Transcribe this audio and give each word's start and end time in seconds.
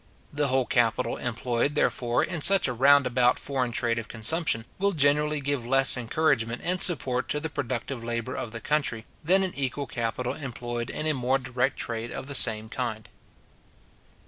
The 0.33 0.47
whole 0.47 0.65
capital 0.65 1.17
employed, 1.17 1.75
therefore, 1.75 2.23
in 2.23 2.41
such 2.41 2.67
a 2.67 2.73
round 2.73 3.05
about 3.05 3.37
foreign 3.37 3.71
trade 3.71 3.99
of 3.99 4.07
consumption, 4.07 4.65
will 4.79 4.93
generally 4.93 5.39
give 5.41 5.63
less 5.63 5.95
encouragement 5.95 6.63
and 6.65 6.81
support 6.81 7.29
to 7.29 7.39
the 7.39 7.51
productive 7.51 8.03
labour 8.03 8.33
of 8.35 8.49
the 8.49 8.61
country, 8.61 9.05
than 9.23 9.43
an 9.43 9.53
equal 9.53 9.85
capital 9.85 10.33
employed 10.33 10.89
in 10.89 11.05
a 11.05 11.13
more 11.13 11.37
direct 11.37 11.77
trade 11.77 12.11
of 12.11 12.25
the 12.25 12.33
same 12.33 12.67
kind. 12.67 13.09